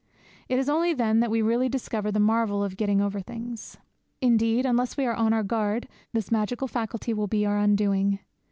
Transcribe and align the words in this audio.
It 0.49 0.57
is 0.57 0.67
only 0.67 0.95
then 0.95 1.19
that 1.19 1.29
we 1.29 1.43
really 1.43 1.69
discover 1.69 2.11
the 2.11 2.19
marvel 2.19 2.63
of 2.63 2.75
getting 2.75 3.01
over 3.01 3.21
things. 3.21 3.77
Indeed, 4.19 4.65
unless 4.65 4.97
we 4.97 5.05
are 5.05 5.13
on 5.13 5.31
our 5.31 5.43
guard 5.43 5.87
this 6.11 6.31
magical 6.31 6.67
faculty 6.67 7.13
will 7.13 7.27
be 7.27 7.45
our 7.45 7.59
undoing. 7.59 8.17